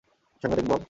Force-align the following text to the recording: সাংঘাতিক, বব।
সাংঘাতিক, 0.43 0.65
বব। 0.65 0.79